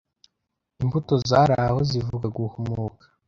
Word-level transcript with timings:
imbuto 0.81 1.13
zari 1.29 1.55
aho 1.65 1.79
zivuga 1.89 2.27
guhumuka 2.37 3.05